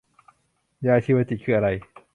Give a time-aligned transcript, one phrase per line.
[0.87, 1.67] ยาชีวจิตคืออะไร